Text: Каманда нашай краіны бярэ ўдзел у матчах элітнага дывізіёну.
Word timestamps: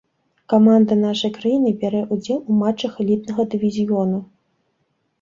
Каманда 0.53 0.97
нашай 1.01 1.33
краіны 1.35 1.75
бярэ 1.85 2.03
ўдзел 2.13 2.41
у 2.49 2.59
матчах 2.65 2.99
элітнага 3.07 3.41
дывізіёну. 3.55 4.27